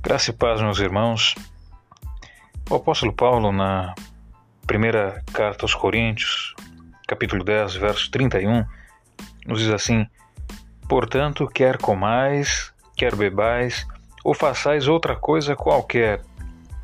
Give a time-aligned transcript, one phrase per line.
[0.00, 1.34] Graça e paz, meus irmãos.
[2.70, 3.96] O apóstolo Paulo, na
[4.64, 6.54] primeira carta aos Coríntios,
[7.06, 8.64] capítulo 10, verso 31,
[9.44, 10.06] nos diz assim:
[10.88, 13.86] Portanto, quer comais, quer bebais,
[14.24, 16.22] ou façais outra coisa qualquer,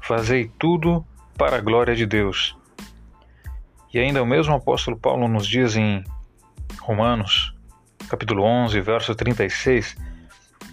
[0.02, 1.06] fazei tudo
[1.38, 2.56] para a glória de Deus.
[3.92, 6.02] E ainda o mesmo apóstolo Paulo nos diz em
[6.80, 7.54] Romanos,
[8.08, 9.96] capítulo 11, verso 36,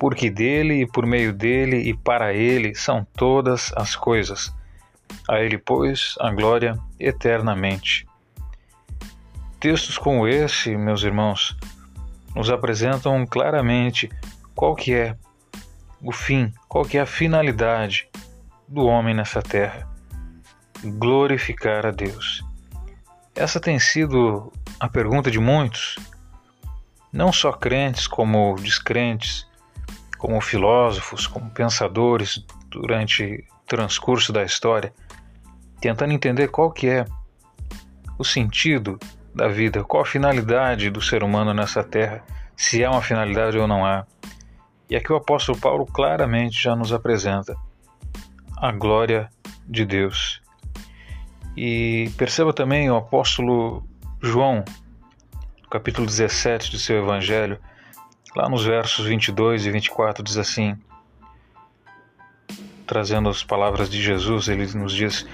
[0.02, 4.52] porque dele e por meio dele e para ele são todas as coisas.
[5.30, 8.08] A ele, pois, a glória eternamente.
[9.60, 11.56] Textos como esse, meus irmãos,
[12.36, 14.10] nos apresentam claramente
[14.56, 15.16] qual que é
[16.02, 18.10] o fim, qual que é a finalidade
[18.68, 19.88] do homem nessa terra.
[20.84, 22.44] Glorificar a Deus.
[23.36, 26.00] Essa tem sido a pergunta de muitos,
[27.14, 29.51] não só crentes como descrentes,
[30.22, 34.94] como filósofos, como pensadores durante o transcurso da história,
[35.82, 37.06] tentando entender qual que é
[38.20, 39.00] o sentido
[39.34, 42.24] da vida, qual a finalidade do ser humano nessa terra,
[42.56, 44.06] se há uma finalidade ou não há.
[44.88, 47.56] E aqui o apóstolo Paulo claramente já nos apresenta
[48.56, 49.28] a glória
[49.68, 50.40] de Deus.
[51.58, 53.84] E perceba também o apóstolo
[54.22, 54.64] João,
[55.72, 57.60] capítulo 17 do seu evangelho,
[58.36, 60.78] Lá nos versos 22 e 24 diz assim,
[62.92, 65.26] trazendo as palavras de Jesus, ele nos diz: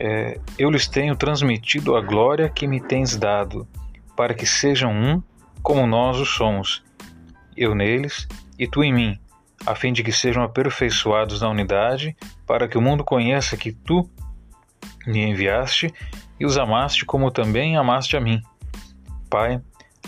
[0.00, 3.68] é, Eu lhes tenho transmitido a glória que me tens dado,
[4.16, 5.22] para que sejam um
[5.62, 6.82] como nós o somos,
[7.56, 8.26] eu neles
[8.58, 9.18] e tu em mim,
[9.64, 14.10] a fim de que sejam aperfeiçoados na unidade, para que o mundo conheça que tu
[15.06, 15.94] me enviaste
[16.40, 18.42] e os amaste como também amaste a mim.
[19.30, 19.60] Pai,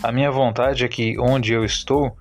[0.03, 2.17] a minha vontade é que onde eu estou,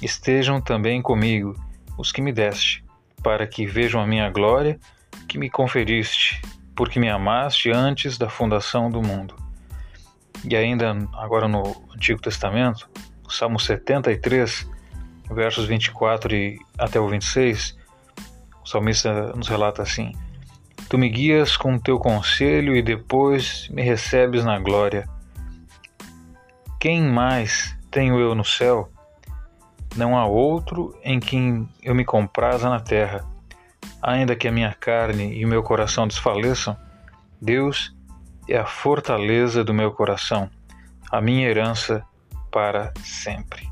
[0.00, 1.54] estejam também comigo
[1.98, 2.84] os que me deste,
[3.22, 4.78] para que vejam a minha glória
[5.28, 6.40] que me conferiste,
[6.76, 9.34] porque me amaste antes da fundação do mundo.
[10.44, 11.62] E ainda agora no
[11.94, 12.88] Antigo Testamento,
[13.28, 14.68] Salmo 73,
[15.30, 17.76] versos 24 e até o 26,
[18.62, 20.12] o salmista nos relata assim:
[20.88, 25.08] Tu me guias com teu conselho e depois me recebes na glória.
[26.84, 28.92] Quem mais tenho eu no céu?
[29.96, 33.24] Não há outro em quem eu me compraza na terra.
[34.02, 36.76] Ainda que a minha carne e o meu coração desfaleçam,
[37.40, 37.96] Deus
[38.46, 40.50] é a fortaleza do meu coração,
[41.10, 42.04] a minha herança
[42.50, 43.66] para sempre.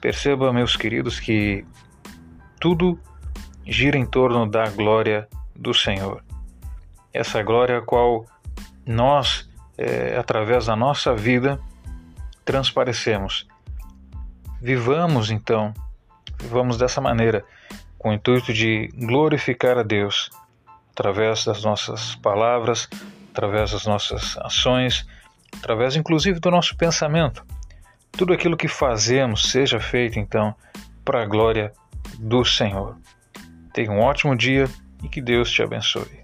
[0.00, 1.64] Perceba, meus queridos, que
[2.60, 2.98] tudo
[3.64, 6.20] gira em torno da glória do Senhor.
[7.14, 8.26] Essa glória a qual
[8.84, 9.48] nós,
[9.78, 11.60] é, através da nossa vida,
[12.44, 13.46] transparecemos
[14.64, 15.74] Vivamos então,
[16.40, 17.44] vivamos dessa maneira,
[17.98, 20.30] com o intuito de glorificar a Deus
[20.92, 22.88] através das nossas palavras,
[23.32, 25.04] através das nossas ações,
[25.58, 27.44] através inclusive do nosso pensamento.
[28.12, 30.54] Tudo aquilo que fazemos seja feito então
[31.04, 31.72] para a glória
[32.20, 32.96] do Senhor.
[33.72, 34.68] Tenha um ótimo dia
[35.02, 36.22] e que Deus te abençoe.